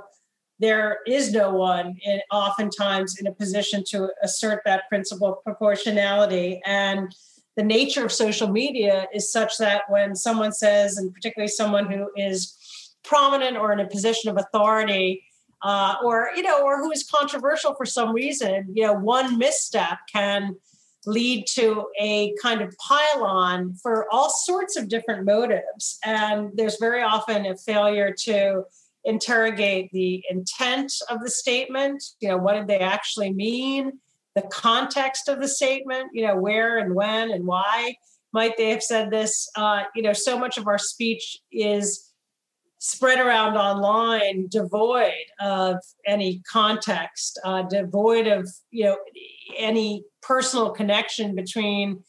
[0.59, 6.61] there is no one in, oftentimes in a position to assert that principle of proportionality.
[6.65, 7.13] And
[7.57, 12.09] the nature of social media is such that when someone says, and particularly someone who
[12.15, 12.55] is
[13.03, 15.23] prominent or in a position of authority,
[15.63, 19.97] uh, or you know, or who is controversial for some reason, you know, one misstep
[20.13, 20.55] can
[21.07, 27.01] lead to a kind of pile-on for all sorts of different motives, and there's very
[27.01, 28.63] often a failure to
[29.03, 32.03] interrogate the intent of the statement.
[32.19, 33.99] You know, what did they actually mean?
[34.37, 36.09] The context of the statement.
[36.13, 37.95] You know, where and when and why
[38.33, 39.49] might they have said this?
[39.55, 42.07] Uh, you know, so much of our speech is
[42.79, 48.97] spread around online devoid of any context uh, devoid of you know
[49.57, 52.03] any personal connection between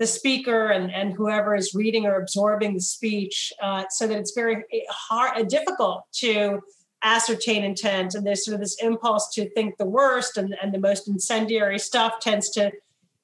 [0.00, 4.32] the speaker and, and whoever is reading or absorbing the speech uh, so that it's
[4.34, 6.60] very hard uh, difficult to
[7.02, 10.78] ascertain intent and there's sort of this impulse to think the worst and, and the
[10.78, 12.70] most incendiary stuff tends to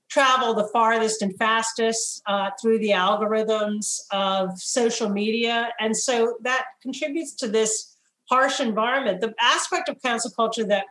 [0.09, 5.71] travel the farthest and fastest uh, through the algorithms of social media.
[5.81, 7.97] And so that contributes to this
[8.31, 9.21] harsh environment.
[9.21, 10.87] The aspect of cancel culture that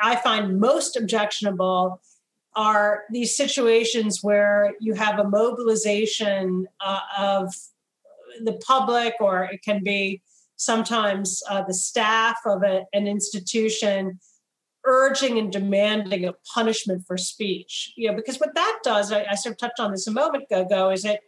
[0.00, 2.00] I find most objectionable
[2.56, 7.54] are these situations where you have a mobilization uh, of
[8.42, 10.22] the public, or it can be
[10.58, 14.20] sometimes uh, the staff of a, an institution
[14.84, 17.92] urging and demanding a punishment for speech.
[17.96, 20.44] You know, because what that does, I, I sort of touched on this a moment
[20.50, 21.20] ago, is it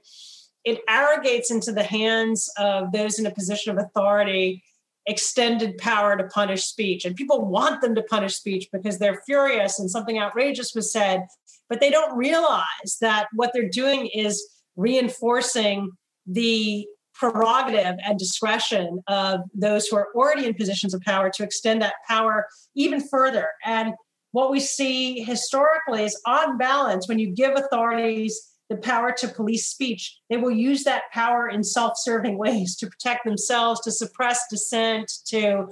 [0.64, 4.62] it arrogates into the hands of those in a position of authority
[5.06, 7.04] extended power to punish speech.
[7.06, 11.26] And people want them to punish speech because they're furious and something outrageous was said,
[11.70, 15.90] but they don't realize that what they're doing is reinforcing
[16.26, 16.86] the
[17.20, 21.94] prerogative and discretion of those who are already in positions of power to extend that
[22.08, 23.48] power even further.
[23.64, 23.92] And
[24.32, 28.40] what we see historically is on balance, when you give authorities
[28.70, 32.86] the power to police speech, they will use that power in self serving ways to
[32.86, 35.66] protect themselves, to suppress dissent, to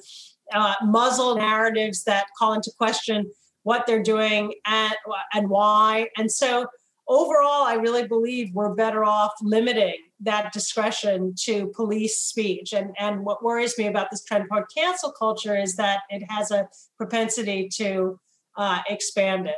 [0.53, 3.31] uh, muzzle narratives that call into question
[3.63, 4.95] what they're doing and,
[5.33, 6.09] and why.
[6.19, 6.67] And so
[7.07, 12.73] overall, I really believe we're better off limiting that discretion to police speech.
[12.73, 16.51] And, and what worries me about this trend toward cancel culture is that it has
[16.51, 18.19] a propensity to
[18.57, 19.57] uh, expand it.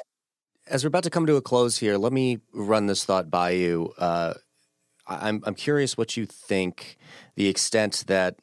[0.66, 3.50] As we're about to come to a close here, let me run this thought by
[3.50, 3.92] you.
[3.98, 4.34] Uh,
[5.06, 6.98] I'm, I'm curious what you think
[7.34, 8.36] the extent that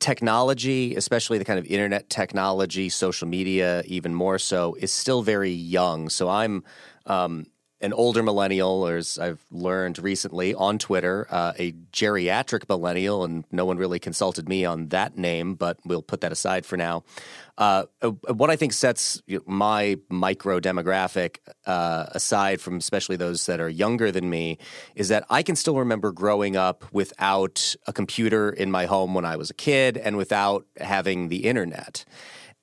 [0.00, 5.50] technology, especially the kind of internet technology, social media, even more so, is still very
[5.50, 6.08] young.
[6.08, 6.64] So I'm
[7.06, 7.46] um,
[7.82, 13.44] an older millennial, or as I've learned recently on Twitter, uh, a geriatric millennial, and
[13.50, 17.02] no one really consulted me on that name, but we'll put that aside for now.
[17.58, 23.60] Uh, uh what I think sets my micro demographic uh, aside from especially those that
[23.60, 24.58] are younger than me
[24.94, 29.24] is that I can still remember growing up without a computer in my home when
[29.24, 32.04] I was a kid and without having the internet.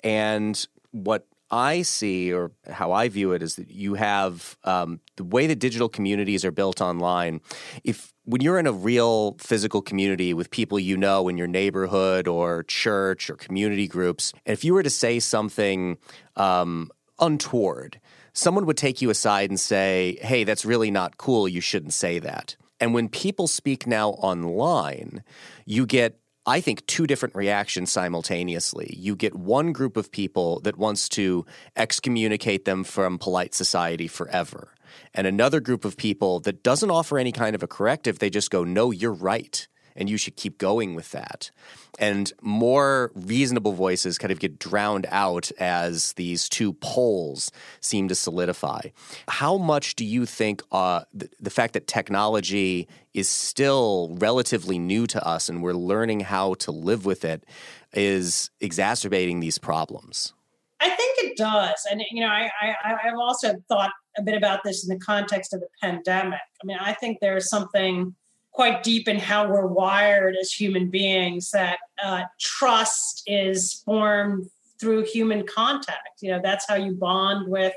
[0.02, 5.24] And what I see, or how I view it, is that you have um, the
[5.24, 7.42] way that digital communities are built online.
[7.84, 12.28] If when you're in a real physical community with people you know in your neighborhood
[12.28, 15.98] or church or community groups, and if you were to say something
[16.36, 16.90] um,
[17.20, 18.00] untoward,
[18.34, 21.48] someone would take you aside and say, "Hey, that's really not cool.
[21.48, 25.24] You shouldn't say that." And when people speak now online,
[25.66, 26.20] you get
[26.50, 28.92] I think, two different reactions simultaneously.
[28.98, 31.46] You get one group of people that wants to
[31.76, 34.74] excommunicate them from polite society forever,
[35.14, 38.18] and another group of people that doesn't offer any kind of a corrective.
[38.18, 39.68] They just go, no, you're right
[40.00, 41.52] and you should keep going with that.
[42.00, 48.16] And more reasonable voices kind of get drowned out as these two poles seem to
[48.16, 48.82] solidify.
[49.28, 55.06] How much do you think uh, the, the fact that technology is still relatively new
[55.08, 57.46] to us and we're learning how to live with it
[57.94, 60.34] is exacerbating these problems?
[60.80, 61.86] I think it does.
[61.92, 65.54] And, you know, I, I, I've also thought a bit about this in the context
[65.54, 66.40] of the pandemic.
[66.40, 68.16] I mean, I think there's something
[68.52, 75.06] quite deep in how we're wired as human beings that uh, trust is formed through
[75.06, 76.22] human contact.
[76.22, 77.74] You know that's how you bond with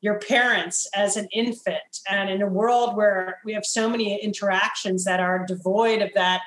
[0.00, 2.00] your parents as an infant.
[2.08, 6.42] And in a world where we have so many interactions that are devoid of that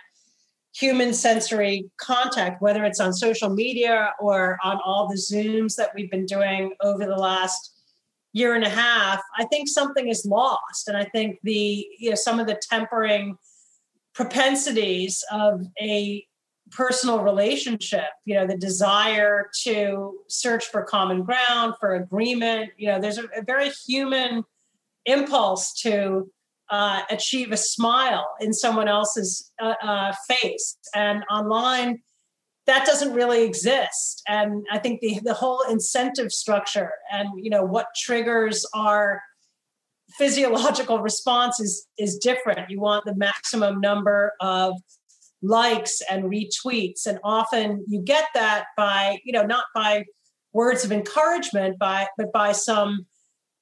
[0.74, 6.12] human sensory contact whether it's on social media or on all the zooms that we've
[6.12, 7.74] been doing over the last
[8.34, 10.88] year and a half i think something is lost.
[10.88, 13.36] And i think the you know some of the tempering
[14.20, 16.26] propensities of a
[16.72, 23.00] personal relationship you know the desire to search for common ground for agreement you know
[23.00, 24.44] there's a, a very human
[25.06, 26.30] impulse to
[26.70, 30.78] uh, achieve a smile in someone else's uh, uh, face.
[30.94, 32.02] And online,
[32.68, 34.22] that doesn't really exist.
[34.28, 39.22] And I think the, the whole incentive structure and you know what triggers our
[40.18, 42.70] physiological response is is different.
[42.70, 44.74] You want the maximum number of
[45.42, 50.06] likes and retweets, and often you get that by you know not by
[50.54, 53.06] words of encouragement, by but by some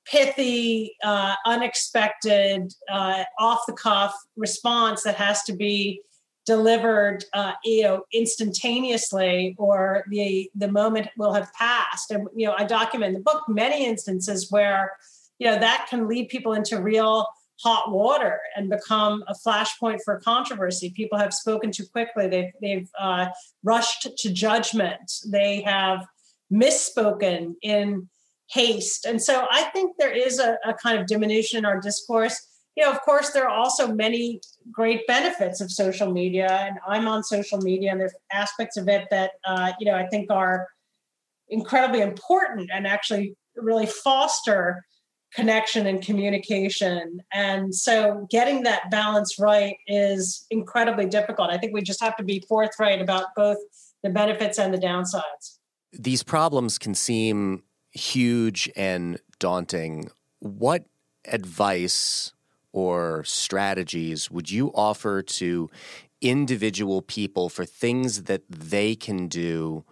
[0.06, 6.02] pithy, uh, unexpected, uh, off the cuff response that has to be
[6.46, 12.10] delivered, uh, you know, instantaneously, or the the moment will have passed.
[12.10, 14.94] And you know, I document in the book many instances where
[15.40, 17.26] you know that can lead people into real
[17.64, 20.92] hot water and become a flashpoint for controversy.
[20.96, 22.28] People have spoken too quickly.
[22.28, 23.28] They've they've uh,
[23.64, 25.12] rushed to judgment.
[25.26, 26.06] They have
[26.52, 28.10] misspoken in
[28.50, 29.06] haste.
[29.06, 32.48] And so I think there is a, a, kind of diminution in our discourse.
[32.78, 34.40] You know, of course, there are also many
[34.72, 39.08] great benefits of social media, and I'm on social media, and there's aspects of it
[39.10, 40.68] that uh, you know I think are
[41.50, 44.86] incredibly important and actually really foster
[45.34, 47.22] connection and communication.
[47.34, 51.50] And so getting that balance right is incredibly difficult.
[51.52, 53.58] I think we just have to be forthright about both
[54.04, 55.58] the benefits and the downsides.
[55.92, 60.10] These problems can seem huge and daunting.
[60.40, 60.86] What
[61.26, 62.34] advice
[62.72, 65.70] or strategies would you offer to
[66.22, 69.84] individual people for things that they can do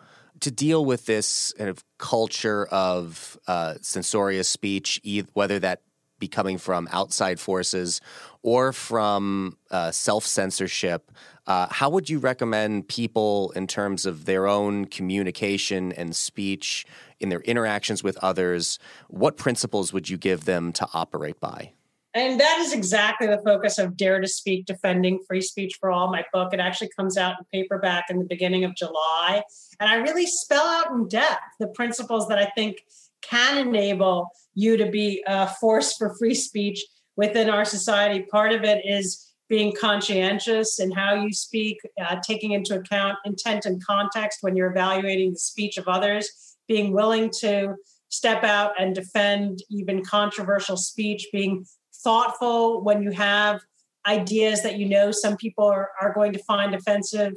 [0.46, 5.02] to deal with this kind of culture of uh, censorious speech,
[5.34, 5.82] whether that
[6.20, 8.00] be coming from outside forces
[8.44, 11.12] or from uh, self censorship,
[11.48, 16.86] uh, how would you recommend people, in terms of their own communication and speech,
[17.20, 18.78] in their interactions with others,
[19.08, 21.74] what principles would you give them to operate by?
[22.16, 26.10] And that is exactly the focus of Dare to Speak Defending Free Speech for All,
[26.10, 26.54] my book.
[26.54, 29.44] It actually comes out in paperback in the beginning of July.
[29.82, 32.78] And I really spell out in depth the principles that I think
[33.22, 36.86] can enable you to be a force for free speech
[37.18, 38.22] within our society.
[38.24, 43.66] Part of it is being conscientious in how you speak, uh, taking into account intent
[43.66, 47.76] and context when you're evaluating the speech of others, being willing to
[48.08, 51.66] step out and defend even controversial speech, being
[52.06, 53.60] thoughtful when you have
[54.08, 57.34] ideas that you know some people are, are going to find offensive,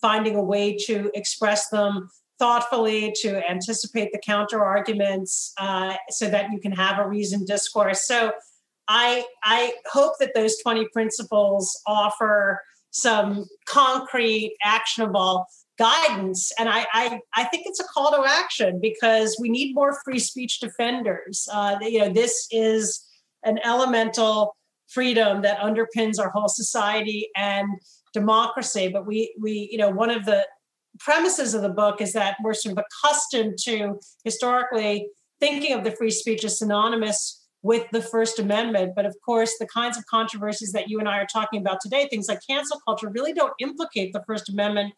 [0.00, 2.08] finding a way to express them
[2.38, 8.06] thoughtfully to anticipate the counter arguments uh, so that you can have a reasoned discourse.
[8.06, 8.32] So
[8.88, 12.60] I I hope that those 20 principles offer
[12.90, 15.46] some concrete, actionable
[15.78, 16.52] guidance.
[16.58, 20.18] And I, I, I think it's a call to action because we need more free
[20.18, 21.48] speech defenders.
[21.50, 23.04] Uh, you know, this is
[23.44, 24.56] an elemental
[24.88, 27.68] freedom that underpins our whole society and
[28.12, 28.88] democracy.
[28.88, 30.46] But we, we, you know, one of the
[30.98, 35.08] premises of the book is that we're sort of accustomed to historically
[35.40, 38.92] thinking of the free speech as synonymous with the First Amendment.
[38.94, 42.06] But of course, the kinds of controversies that you and I are talking about today,
[42.08, 44.92] things like cancel culture, really don't implicate the First Amendment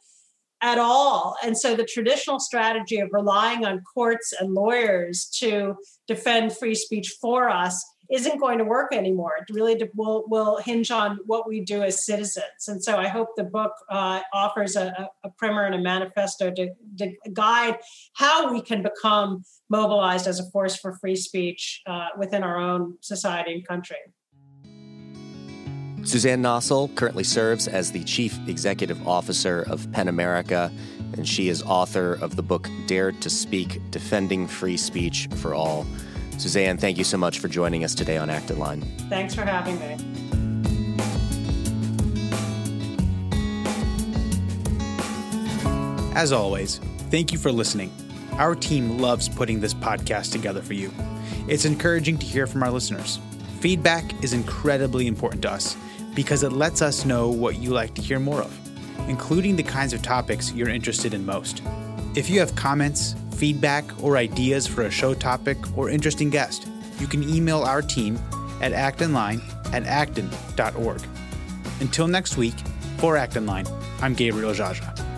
[0.61, 1.37] at all.
[1.45, 5.77] And so the traditional strategy of relying on courts and lawyers to
[6.09, 9.33] defend free speech for us isn't going to work anymore.
[9.41, 12.69] It really will, will hinge on what we do as citizens.
[12.69, 16.71] And so I hope the book uh, offers a, a, primer and a manifesto to,
[16.99, 17.79] to, guide
[18.15, 22.97] how we can become mobilized as a force for free speech uh, within our own
[23.01, 23.97] society and country.
[26.05, 30.71] Suzanne Nossel currently serves as the Chief Executive Officer of PEN America,
[31.15, 35.87] and she is author of the book Dare to Speak Defending Free Speech for All.
[36.39, 38.83] Suzanne, thank you so much for joining us today on Acton Line.
[39.09, 39.97] Thanks for having me.
[46.15, 46.79] As always,
[47.11, 47.93] thank you for listening.
[48.33, 50.93] Our team loves putting this podcast together for you.
[51.49, 53.19] It's encouraging to hear from our listeners.
[53.61, 55.77] Feedback is incredibly important to us
[56.15, 59.93] because it lets us know what you like to hear more of, including the kinds
[59.93, 61.63] of topics you're interested in most.
[62.15, 66.69] If you have comments, feedback, or ideas for a show topic or interesting guest,
[66.99, 68.19] you can email our team
[68.61, 69.41] at actonline
[69.73, 71.01] at acton.org.
[71.81, 72.55] Until next week,
[72.99, 73.67] for Acton Line,
[74.01, 75.14] I'm Gabriel Jaja.